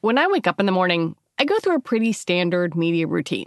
[0.00, 3.46] When I wake up in the morning, I go through a pretty standard media routine.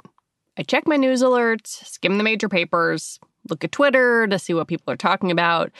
[0.57, 4.67] I check my news alerts, skim the major papers, look at Twitter to see what
[4.67, 5.71] people are talking about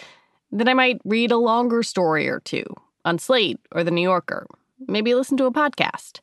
[0.51, 2.65] then I might read a longer story or two
[3.03, 4.47] on Slate or The New Yorker,
[4.87, 6.19] maybe listen to a podcast.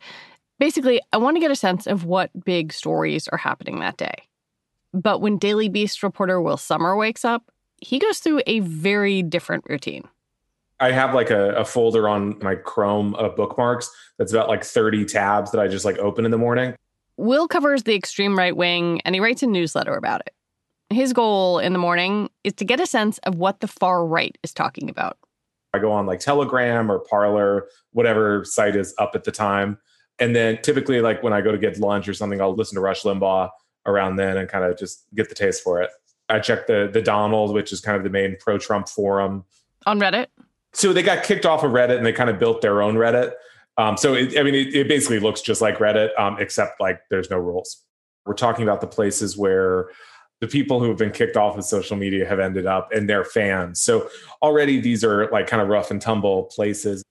[0.59, 4.29] Basically, I want to get a sense of what big stories are happening that day.
[4.95, 9.65] But when Daily Beast reporter Will Sommer wakes up, he goes through a very different
[9.69, 10.05] routine.
[10.83, 13.89] I have like a, a folder on my Chrome of bookmarks
[14.19, 16.75] that's about like 30 tabs that I just like open in the morning.
[17.17, 20.35] Will covers the extreme right wing and he writes a newsletter about it.
[20.93, 24.37] His goal in the morning is to get a sense of what the far right
[24.43, 25.17] is talking about.
[25.73, 29.79] I go on like Telegram or Parler, whatever site is up at the time.
[30.19, 32.81] And then typically, like when I go to get lunch or something, I'll listen to
[32.81, 33.51] Rush Limbaugh
[33.87, 35.91] around then and kind of just get the taste for it.
[36.29, 39.45] I check the the Donald, which is kind of the main pro Trump forum
[39.87, 40.27] on Reddit.
[40.75, 43.33] So they got kicked off of Reddit and they kind of built their own Reddit.
[43.79, 47.01] Um, so it, I mean, it, it, basically looks just like Reddit, um, except like
[47.11, 47.83] there's no rules.
[48.27, 49.91] We're talking about the places where
[50.41, 53.25] the people who have been kicked off of social media have ended up and their
[53.25, 53.81] fans.
[53.81, 54.09] So
[54.43, 57.03] already these are like kind of rough and tumble places.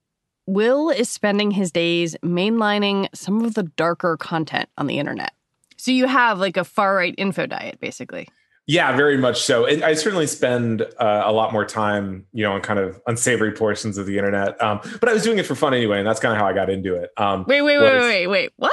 [0.46, 5.32] Will is spending his days mainlining some of the darker content on the internet.
[5.78, 8.28] So you have like a far right info diet, basically.
[8.72, 9.66] Yeah, very much so.
[9.66, 13.52] And I certainly spend uh, a lot more time, you know, on kind of unsavory
[13.52, 14.58] portions of the internet.
[14.62, 16.54] Um, but I was doing it for fun anyway, and that's kind of how I
[16.54, 17.10] got into it.
[17.18, 18.52] Um, wait, wait, wait, wait, wait, wait.
[18.56, 18.72] What?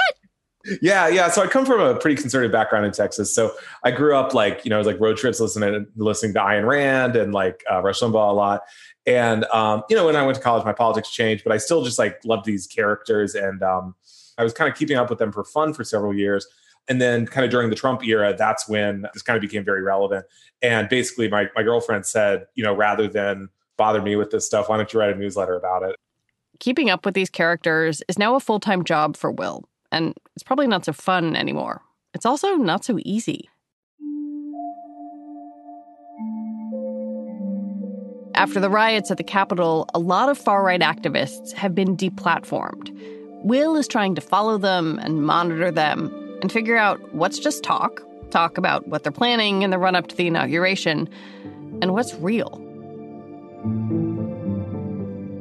[0.82, 1.30] Yeah, yeah.
[1.30, 3.36] So I come from a pretty conservative background in Texas.
[3.36, 3.52] So
[3.84, 6.66] I grew up like, you know, it was like road trips listening listening to Ayn
[6.66, 8.62] Rand and like uh, Rush Limbaugh a lot.
[9.06, 11.84] And um, you know, when I went to college, my politics changed, but I still
[11.84, 13.96] just like loved these characters, and um,
[14.40, 16.48] I was kind of keeping up with them for fun for several years.
[16.88, 19.84] And then, kind of during the Trump era, that's when this kind of became very
[19.84, 20.26] relevant.
[20.64, 24.70] And basically, my my girlfriend said, you know, rather than bother me with this stuff,
[24.70, 25.96] why don't you write a newsletter about it?
[26.60, 30.44] Keeping up with these characters is now a full time job for Will and it's
[30.44, 31.82] probably not so fun anymore.
[32.14, 33.50] It's also not so easy.
[38.36, 42.90] After the riots at the Capitol, a lot of far right activists have been deplatformed.
[43.44, 48.02] Will is trying to follow them and monitor them and figure out what's just talk,
[48.32, 51.08] talk about what they're planning in the run up to the inauguration,
[51.82, 52.50] and what's real.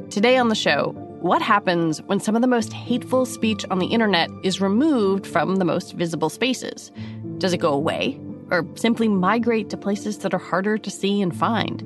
[0.09, 3.87] Today on the show, what happens when some of the most hateful speech on the
[3.87, 6.91] internet is removed from the most visible spaces?
[7.37, 8.17] Does it go away
[8.49, 11.81] or simply migrate to places that are harder to see and find?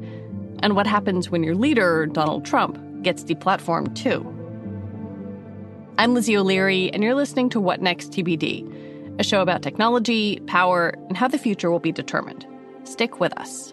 [0.61, 4.32] And what happens when your leader, Donald Trump, gets deplatformed too?
[5.95, 10.95] I'm Lizzie O'Leary, and you're listening to What Next TBD, a show about technology, power,
[11.07, 12.47] and how the future will be determined.
[12.83, 13.71] Stick with us.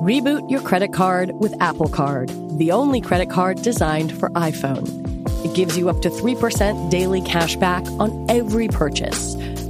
[0.00, 4.86] Reboot your credit card with Apple Card, the only credit card designed for iPhone.
[5.44, 9.36] It gives you up to 3% daily cash back on every purchase.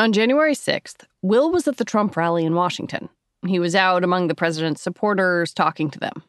[0.00, 3.10] On January 6th, Will was at the Trump rally in Washington.
[3.46, 6.22] He was out among the president's supporters talking to them.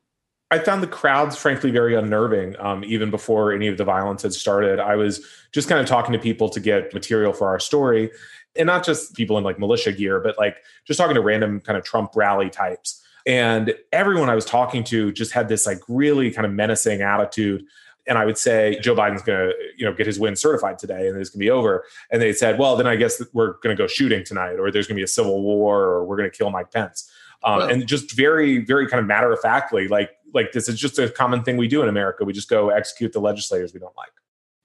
[0.51, 2.57] I found the crowds, frankly, very unnerving.
[2.59, 6.12] Um, even before any of the violence had started, I was just kind of talking
[6.12, 8.12] to people to get material for our story,
[8.57, 11.77] and not just people in like militia gear, but like just talking to random kind
[11.77, 13.01] of Trump rally types.
[13.25, 17.63] And everyone I was talking to just had this like really kind of menacing attitude.
[18.11, 21.07] And I would say Joe Biden's going to, you know, get his win certified today,
[21.07, 21.85] and it's going to be over.
[22.11, 24.85] And they said, well, then I guess we're going to go shooting tonight, or there's
[24.85, 27.09] going to be a civil war, or we're going to kill Mike Pence
[27.43, 30.99] um, and just very, very kind of matter of factly, like like this is just
[30.99, 32.25] a common thing we do in America.
[32.25, 34.11] We just go execute the legislators we don't like.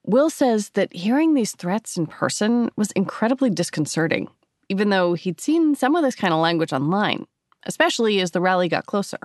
[0.04, 4.28] Will says that hearing these threats in person was incredibly disconcerting,
[4.68, 7.26] even though he'd seen some of this kind of language online,
[7.64, 9.20] especially as the rally got closer.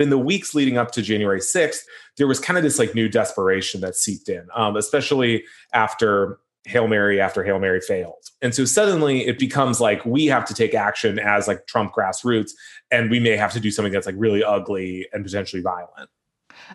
[0.00, 1.82] In the weeks leading up to January 6th,
[2.16, 6.88] there was kind of this like new desperation that seeped in, um, especially after Hail
[6.88, 8.24] Mary after Hail Mary failed.
[8.42, 12.52] And so suddenly it becomes like we have to take action as like Trump grassroots,
[12.90, 16.10] and we may have to do something that's like really ugly and potentially violent.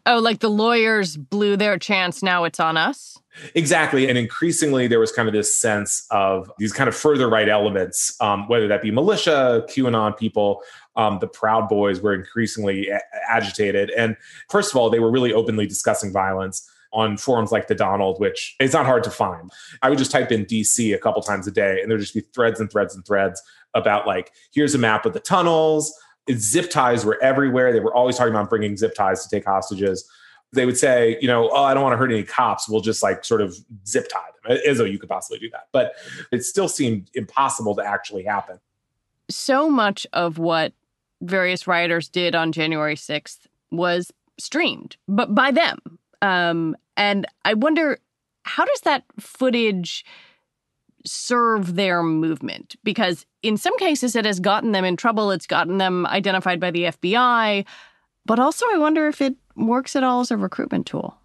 [0.05, 2.21] Oh, like the lawyers blew their chance.
[2.21, 3.17] Now it's on us.
[3.53, 4.09] Exactly.
[4.09, 8.15] And increasingly, there was kind of this sense of these kind of further right elements,
[8.21, 10.61] um, whether that be militia, QAnon people,
[10.95, 13.89] um, the Proud Boys were increasingly a- agitated.
[13.91, 14.15] And
[14.49, 18.55] first of all, they were really openly discussing violence on forums like the Donald, which
[18.59, 19.51] is not hard to find.
[19.81, 22.21] I would just type in DC a couple times a day, and there'd just be
[22.21, 23.41] threads and threads and threads
[23.73, 25.93] about like, here's a map of the tunnels.
[26.31, 27.73] Zip ties were everywhere.
[27.73, 30.09] They were always talking about bringing zip ties to take hostages.
[30.53, 32.69] They would say, you know, oh, I don't want to hurt any cops.
[32.69, 33.55] We'll just like sort of
[33.85, 35.67] zip tie them, as though you could possibly do that.
[35.73, 35.95] But
[36.31, 38.59] it still seemed impossible to actually happen.
[39.29, 40.73] So much of what
[41.21, 45.79] various rioters did on January 6th was streamed, but by them.
[46.21, 47.99] Um, and I wonder
[48.43, 50.05] how does that footage
[51.05, 52.75] serve their movement?
[52.83, 56.71] Because in some cases, it has gotten them in trouble, it's gotten them identified by
[56.71, 57.65] the FBI.
[58.25, 61.17] But also, I wonder if it works at all as a recruitment tool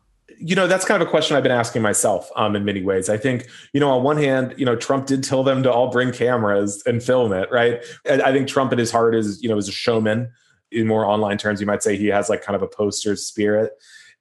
[0.42, 3.08] you know that's kind of a question i've been asking myself um, in many ways
[3.08, 5.90] i think you know on one hand you know trump did tell them to all
[5.90, 9.48] bring cameras and film it right and i think trump at his heart is you
[9.48, 10.30] know is a showman
[10.72, 13.72] in more online terms you might say he has like kind of a poster spirit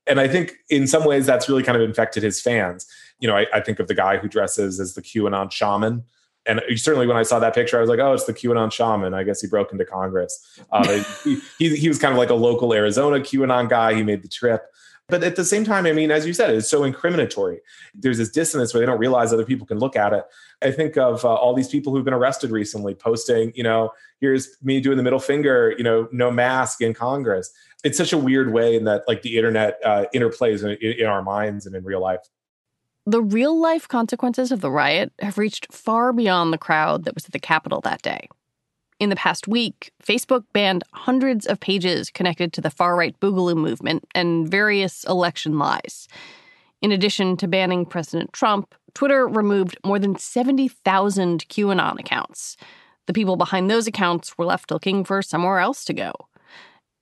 [0.09, 2.87] and I think in some ways that's really kind of infected his fans.
[3.19, 6.03] You know, I, I think of the guy who dresses as the QAnon shaman.
[6.45, 9.13] And certainly when I saw that picture, I was like, oh, it's the QAnon shaman.
[9.13, 10.59] I guess he broke into Congress.
[10.71, 13.93] Uh, he, he, he was kind of like a local Arizona QAnon guy.
[13.93, 14.63] He made the trip.
[15.09, 17.57] But at the same time, I mean, as you said, it's so incriminatory.
[17.95, 20.23] There's this dissonance where they don't realize other people can look at it.
[20.61, 23.91] I think of uh, all these people who've been arrested recently posting, you know,
[24.21, 27.51] here's me doing the middle finger, you know, no mask in Congress
[27.83, 31.21] it's such a weird way in that like the internet uh, interplays in, in our
[31.21, 32.19] minds and in real life.
[33.05, 37.25] The real life consequences of the riot have reached far beyond the crowd that was
[37.25, 38.27] at the Capitol that day.
[38.99, 43.55] In the past week, Facebook banned hundreds of pages connected to the far right Boogaloo
[43.55, 46.09] movement and various election lies.
[46.81, 52.57] In addition to banning President Trump, Twitter removed more than 70,000 QAnon accounts.
[53.07, 56.11] The people behind those accounts were left looking for somewhere else to go.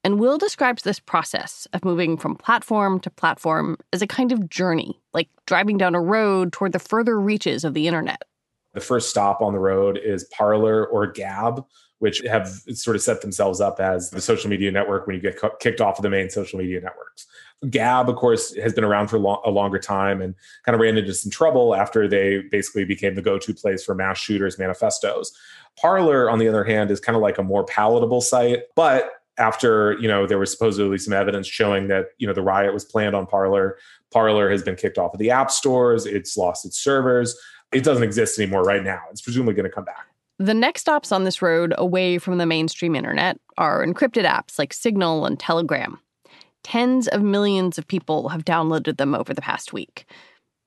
[0.03, 4.49] And Will describes this process of moving from platform to platform as a kind of
[4.49, 8.21] journey, like driving down a road toward the further reaches of the internet.
[8.73, 11.65] The first stop on the road is Parler or Gab,
[11.99, 15.39] which have sort of set themselves up as the social media network when you get
[15.59, 17.25] kicked off of the main social media networks.
[17.69, 21.13] Gab, of course, has been around for a longer time and kind of ran into
[21.13, 25.31] some trouble after they basically became the go to place for mass shooters manifestos.
[25.79, 29.93] Parler, on the other hand, is kind of like a more palatable site, but after
[29.99, 33.15] you know there was supposedly some evidence showing that you know the riot was planned
[33.15, 33.77] on Parler.
[34.11, 36.05] Parler has been kicked off of the app stores.
[36.05, 37.37] It's lost its servers.
[37.71, 39.01] It doesn't exist anymore right now.
[39.11, 40.07] It's presumably going to come back.
[40.39, 44.71] The next stops on this road away from the mainstream internet are encrypted apps like
[44.71, 45.99] Signal and Telegram.
[46.63, 50.05] Tens of millions of people have downloaded them over the past week.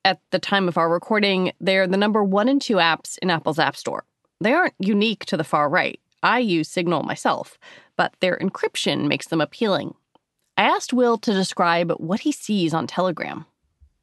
[0.05, 3.59] At the time of our recording, they're the number one and two apps in Apple's
[3.61, 4.05] App Store.
[4.41, 6.01] They aren't unique to the far right.
[6.23, 7.59] I use Signal myself,
[7.97, 9.95] but their encryption makes them appealing.
[10.57, 13.47] I asked Will to describe what he sees on Telegram.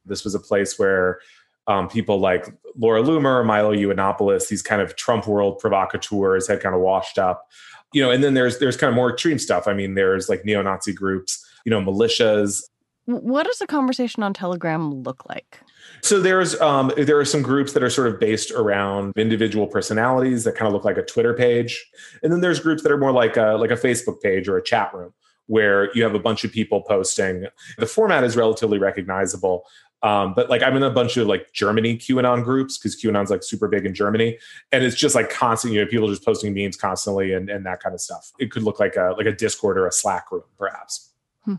[0.06, 1.20] This was a place where
[1.68, 6.74] um, people like Laura Loomer, Milo Yiannopoulos, these kind of Trump world provocateurs had kind
[6.74, 7.46] of washed up.
[7.92, 9.68] You know, and then there's there's kind of more extreme stuff.
[9.68, 12.62] I mean, there's like neo-Nazi groups, you know, militias.
[13.06, 15.60] What does a conversation on Telegram look like?
[16.02, 20.44] So there's um, there are some groups that are sort of based around individual personalities
[20.44, 21.82] that kind of look like a Twitter page,
[22.22, 24.62] and then there's groups that are more like a like a Facebook page or a
[24.62, 25.14] chat room
[25.46, 27.46] where you have a bunch of people posting.
[27.78, 29.64] The format is relatively recognizable.
[30.02, 33.42] Um, but like I'm in a bunch of like Germany QAnon groups because QAnon's like
[33.42, 34.38] super big in Germany,
[34.70, 35.74] and it's just like constant.
[35.74, 38.32] You know, people just posting memes constantly and, and that kind of stuff.
[38.38, 41.10] It could look like a like a Discord or a Slack room, perhaps.
[41.44, 41.56] Hmm.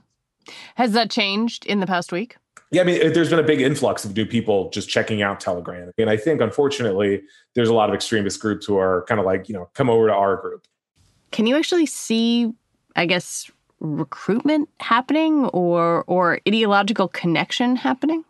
[0.75, 2.37] Has that changed in the past week?
[2.71, 5.91] Yeah, I mean, there's been a big influx of new people just checking out Telegram.
[5.97, 7.23] And I think, unfortunately,
[7.55, 10.07] there's a lot of extremist groups who are kind of like, you know, come over
[10.07, 10.67] to our group.
[11.31, 12.53] Can you actually see,
[12.95, 18.23] I guess, recruitment happening or or ideological connection happening?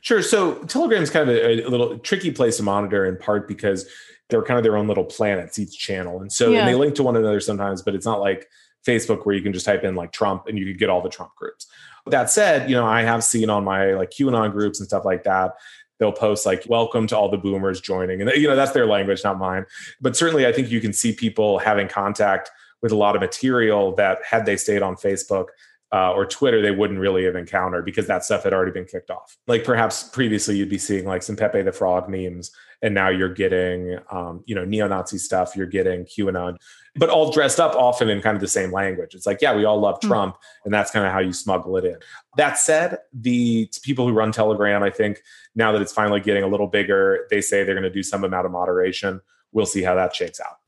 [0.00, 0.22] Sure.
[0.22, 3.88] So Telegram is kind of a, a, little tricky place to monitor in part because
[4.28, 6.20] they're kind of their own little planets, each channel.
[6.20, 6.60] And so yeah.
[6.60, 8.48] and they link to one another sometimes, but it's not like
[8.86, 11.08] Facebook where you can just type in like Trump and you could get all the
[11.08, 11.66] Trump groups.
[12.06, 15.24] That said, you know, I have seen on my like QAnon groups and stuff like
[15.24, 15.54] that,
[16.02, 19.22] they'll post like welcome to all the boomers joining and you know that's their language
[19.22, 19.64] not mine
[20.00, 22.50] but certainly i think you can see people having contact
[22.82, 25.46] with a lot of material that had they stayed on facebook
[25.92, 29.10] uh, or Twitter, they wouldn't really have encountered because that stuff had already been kicked
[29.10, 29.36] off.
[29.46, 33.32] Like perhaps previously you'd be seeing like some Pepe the Frog memes, and now you're
[33.32, 35.54] getting, um, you know, neo-Nazi stuff.
[35.54, 36.56] You're getting QAnon,
[36.96, 39.14] but all dressed up often in kind of the same language.
[39.14, 40.08] It's like, yeah, we all love hmm.
[40.08, 40.60] Trump, mm-hmm.
[40.64, 41.98] and that's kind of how you smuggle it in.
[42.38, 45.22] That said, the people who run Telegram, I think
[45.54, 48.24] now that it's finally getting a little bigger, they say they're going to do some
[48.24, 49.20] amount of moderation.
[49.52, 50.58] We'll see how that shakes out.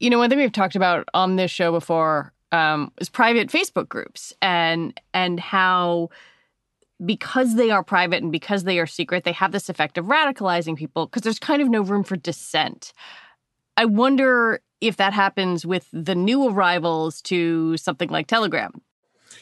[0.00, 3.88] You know, one thing we've talked about on this show before um, is private Facebook
[3.88, 6.08] groups and and how
[7.04, 10.76] because they are private and because they are secret, they have this effect of radicalizing
[10.76, 12.92] people because there's kind of no room for dissent.
[13.76, 18.80] I wonder if that happens with the new arrivals to something like Telegram.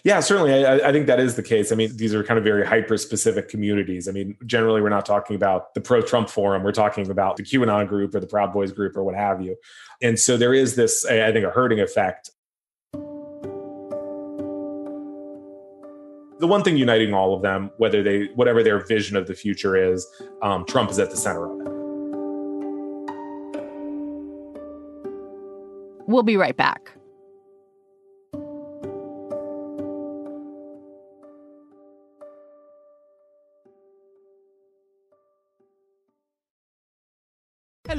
[0.04, 0.64] Yeah, certainly.
[0.64, 1.70] I, I, think that is the case.
[1.70, 4.08] I mean, these are kind of very hyper specific communities.
[4.08, 6.62] I mean, generally, we're not talking about the pro Trump forum.
[6.62, 9.54] We're talking about the QAnon group or the Proud Boys group or what have you.
[10.00, 12.30] And so there is this, I think, a herding effect
[16.42, 19.76] the one thing uniting all of them, whether they whatever their vision of the future
[19.76, 20.04] is,
[20.42, 21.68] um, Trump is at the center of it.
[26.08, 26.90] We'll be right back.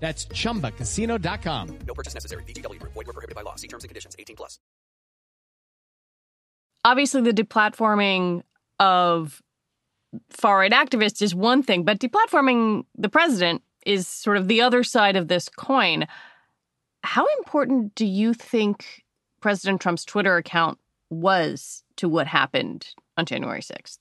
[0.00, 1.78] That's ChumbaCasino.com.
[1.86, 2.42] No purchase necessary.
[2.44, 2.80] VGW.
[2.80, 3.56] Void were prohibited by law.
[3.56, 4.16] See terms and conditions.
[4.18, 4.58] 18 plus.
[6.84, 8.42] Obviously, the deplatforming
[8.78, 9.42] of
[10.30, 15.16] far-right activists is one thing, but deplatforming the president is sort of the other side
[15.16, 16.06] of this coin.
[17.02, 19.04] How important do you think
[19.40, 20.78] President Trump's Twitter account
[21.10, 22.86] was to what happened
[23.16, 23.98] on January 6th?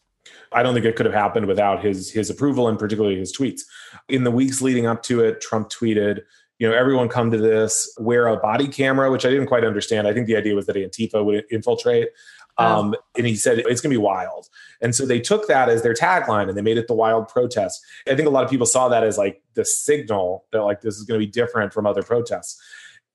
[0.51, 3.61] I don't think it could have happened without his his approval and particularly his tweets.
[4.07, 6.21] In the weeks leading up to it, Trump tweeted,
[6.59, 10.07] you know, everyone come to this, wear a body camera, which I didn't quite understand.
[10.07, 12.09] I think the idea was that Antifa would infiltrate.
[12.57, 12.79] Oh.
[12.79, 14.47] Um, and he said it's going to be wild.
[14.81, 17.83] And so they took that as their tagline and they made it the wild protest.
[18.07, 20.95] I think a lot of people saw that as like the signal that like this
[20.95, 22.59] is going to be different from other protests.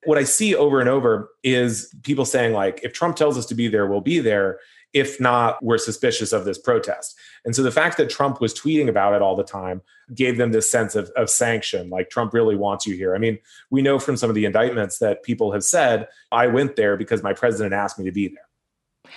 [0.05, 3.55] What I see over and over is people saying like if Trump tells us to
[3.55, 4.59] be there, we'll be there
[4.93, 7.17] if not, we're suspicious of this protest.
[7.45, 9.81] And so the fact that Trump was tweeting about it all the time
[10.15, 13.15] gave them this sense of, of sanction, like Trump really wants you here.
[13.15, 13.39] I mean,
[13.71, 17.23] we know from some of the indictments that people have said, I went there because
[17.23, 19.13] my president asked me to be there.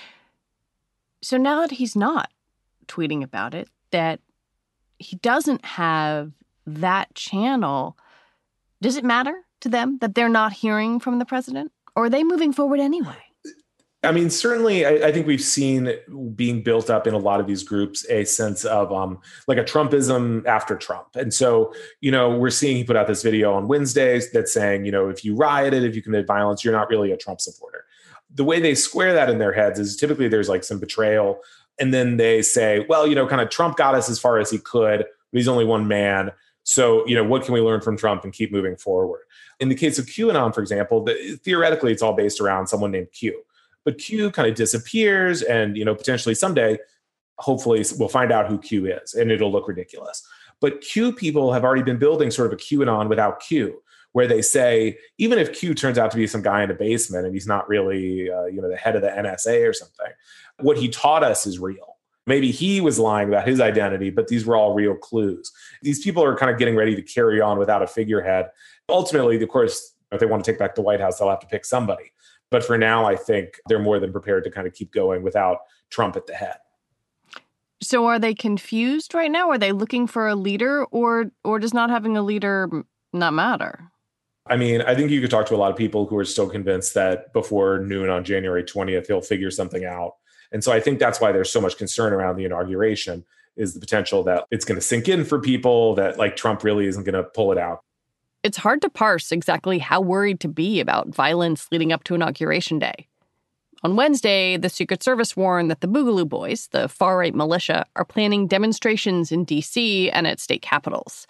[1.22, 2.32] So now that he's not
[2.88, 4.20] tweeting about it, that
[4.98, 6.32] he doesn't have
[6.66, 7.98] that channel,
[8.82, 11.72] does it matter to them that they're not hearing from the president?
[11.96, 13.25] Or are they moving forward anyway?
[14.06, 15.94] I mean, certainly, I, I, think we've seen
[16.36, 19.64] being built up in a lot of these groups a sense of um, like a
[19.64, 21.08] Trumpism after Trump.
[21.16, 24.86] And so, you know, we're seeing he put out this video on Wednesdays that's saying,
[24.86, 27.86] you know, if you rioted, if you commit violence, you're not really a Trump supporter.
[28.34, 31.40] The way they square that in their heads is typically there's like some betrayal.
[31.80, 34.50] And then they say, well, you know, kind of Trump got us as far as
[34.50, 36.32] he could, but he's only one man.
[36.64, 39.22] So, you know, what can we learn from Trump and keep moving forward?
[39.60, 43.12] In the case of QAnon, for example, the, theoretically, it's all based around someone named
[43.12, 43.44] Q
[43.86, 46.78] but Q kind of disappears, and you know potentially someday,
[47.38, 50.28] hopefully, we'll find out who Q is, and it'll look ridiculous.
[50.60, 53.82] But Q people have already been building sort of a QAnon without Q,
[54.14, 57.26] where they say even if Q turns out to be some guy in a basement
[57.26, 60.12] and he's not really uh, you know the head of the NSA or something,
[60.60, 61.96] what he taught us is real.
[62.28, 65.52] Maybe he was lying about his identity, but these were all real clues.
[65.84, 68.50] These people are kind of getting ready to carry on without a figurehead.
[68.90, 71.48] Ultimately, of course, if they want to take back the White House, they'll have to
[71.48, 72.12] pick somebody.
[72.56, 75.58] But for now, I think they're more than prepared to kind of keep going without
[75.90, 76.56] Trump at the head.
[77.82, 79.50] So are they confused right now?
[79.50, 82.70] Are they looking for a leader or or does not having a leader
[83.12, 83.92] not matter?
[84.48, 86.50] I mean, I think you could talk to a lot of people who are still
[86.50, 90.14] convinced that before noon on January 20th, he'll figure something out.
[90.54, 93.26] And so I think that's why there's so much concern around the inauguration
[93.58, 96.88] is the potential that it's going to sink in for people that like Trump really
[96.88, 97.82] isn't going to pull it out.
[98.46, 102.78] It's hard to parse exactly how worried to be about violence leading up to Inauguration
[102.78, 103.08] Day.
[103.82, 108.06] On Wednesday, the Secret Service warned that the Boogaloo Boys, the far right militia, are
[108.06, 110.12] planning demonstrations in D.C.
[110.12, 111.26] and at state capitals.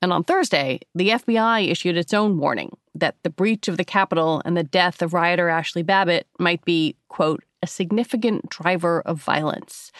[0.00, 4.40] And on Thursday, the FBI issued its own warning that the breach of the Capitol
[4.44, 9.90] and the death of rioter Ashley Babbitt might be, quote, a significant driver of violence.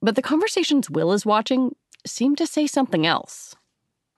[0.00, 1.74] But the conversations Will is watching
[2.06, 3.56] seem to say something else.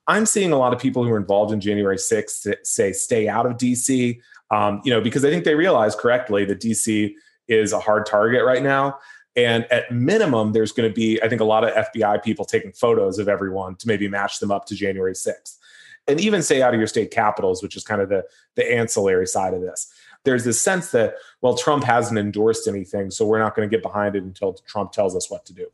[0.08, 3.44] I'm seeing a lot of people who are involved in January 6th say stay out
[3.44, 4.18] of DC,
[4.50, 7.12] um, you know, because I think they realize correctly that DC
[7.46, 8.98] is a hard target right now.
[9.36, 12.72] And at minimum, there's going to be, I think, a lot of FBI people taking
[12.72, 15.58] photos of everyone to maybe match them up to January 6th.
[16.08, 18.24] And even stay out of your state capitals, which is kind of the,
[18.54, 19.92] the ancillary side of this.
[20.24, 23.82] There's this sense that, well, Trump hasn't endorsed anything, so we're not going to get
[23.82, 25.66] behind it until Trump tells us what to do.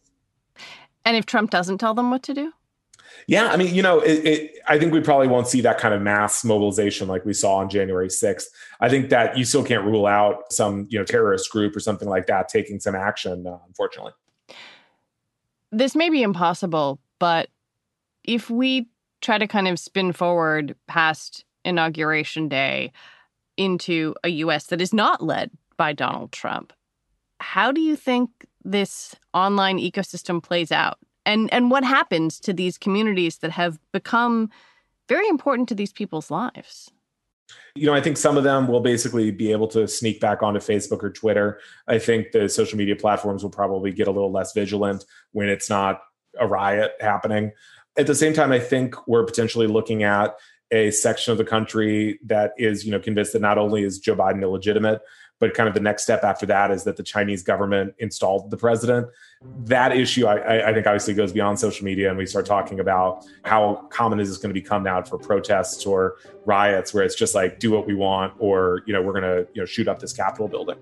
[1.04, 2.52] And if Trump doesn't tell them what to do?
[3.26, 5.94] Yeah, I mean, you know, it, it, I think we probably won't see that kind
[5.94, 8.44] of mass mobilization like we saw on January 6th.
[8.80, 12.08] I think that you still can't rule out some, you know, terrorist group or something
[12.08, 14.12] like that taking some action, uh, unfortunately.
[15.72, 17.48] This may be impossible, but
[18.24, 18.88] if we
[19.20, 22.92] try to kind of spin forward past Inauguration Day
[23.56, 24.66] into a U.S.
[24.66, 26.72] that is not led by Donald Trump,
[27.40, 28.30] how do you think
[28.64, 30.98] this online ecosystem plays out?
[31.26, 34.50] And and what happens to these communities that have become
[35.08, 36.90] very important to these people's lives.
[37.74, 40.60] You know i think some of them will basically be able to sneak back onto
[40.60, 41.60] facebook or twitter.
[41.88, 45.68] I think the social media platforms will probably get a little less vigilant when it's
[45.68, 46.00] not
[46.38, 47.52] a riot happening.
[47.96, 50.36] At the same time i think we're potentially looking at
[50.71, 54.16] a section of the country that is you know convinced that not only is joe
[54.16, 55.00] biden illegitimate
[55.40, 58.56] but kind of the next step after that is that the Chinese government installed the
[58.56, 59.09] president.
[59.64, 63.26] That issue, I, I think, obviously goes beyond social media, and we start talking about
[63.44, 66.16] how common is this going to become now for protests or
[66.47, 69.47] riots, where it's just like do what we want, or you know we're going to
[69.54, 70.76] you know shoot up this Capitol building.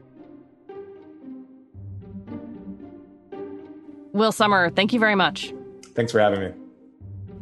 [4.13, 5.55] Will Sommer, thank you very much.
[5.95, 6.62] Thanks for having me.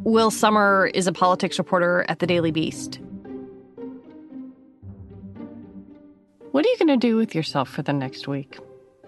[0.03, 2.99] Will Sommer is a politics reporter at the Daily Beast.
[6.51, 8.57] What are you going to do with yourself for the next week?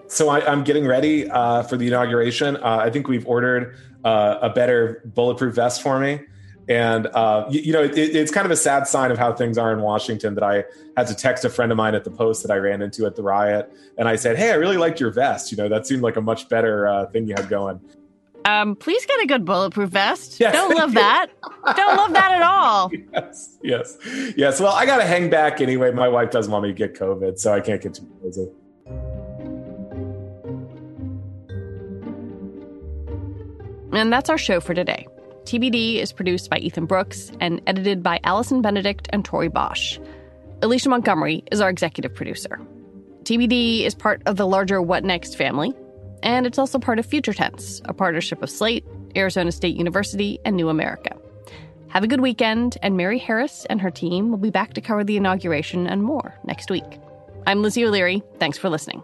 [0.08, 2.58] So I, am getting ready uh, for the inauguration.
[2.58, 6.22] Uh, I think we've ordered uh, a better bulletproof vest for me.
[6.70, 9.58] And, uh, you, you, know, it, it's kind of a sad sign of how things
[9.58, 10.64] are in Washington that I
[10.96, 13.16] had to text a friend of mine at the post that I ran into at
[13.16, 13.74] the riot.
[13.98, 15.52] And I said, Hey, I really liked your vest.
[15.52, 17.82] You know, that seemed like a much better uh, thing you had going.
[18.46, 20.40] Um, please get a good bulletproof vest.
[20.40, 21.28] Yes, Don't love that.
[21.76, 22.92] Don't love that at all.
[23.14, 23.98] Yes, yes,
[24.36, 24.60] yes.
[24.60, 25.92] Well, I got to hang back anyway.
[25.92, 28.48] My wife doesn't want me to get COVID, so I can't get too crazy.
[33.94, 35.08] And that's our show for today.
[35.46, 40.00] TBD is produced by Ethan Brooks and edited by Allison Benedict and Tori Bosch.
[40.62, 42.60] Alicia Montgomery is our executive producer.
[43.24, 45.74] TBD is part of the larger What Next family
[46.24, 50.56] and it's also part of Future Tense, a partnership of Slate, Arizona State University, and
[50.56, 51.16] New America.
[51.90, 55.04] Have a good weekend, and Mary Harris and her team will be back to cover
[55.04, 57.00] the inauguration and more next week.
[57.46, 58.24] I'm Lizzie O'Leary.
[58.40, 59.04] Thanks for listening.